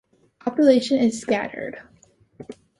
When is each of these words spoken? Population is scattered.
Population 0.39 0.97
is 0.99 1.21
scattered. 1.21 1.77